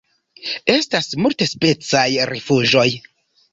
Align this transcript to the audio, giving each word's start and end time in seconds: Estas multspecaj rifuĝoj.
Estas 0.75 1.09
multspecaj 1.25 2.07
rifuĝoj. 2.33 2.89